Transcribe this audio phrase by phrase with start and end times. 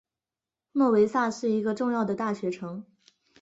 [0.71, 2.83] 诺维萨是一个重要的大学城。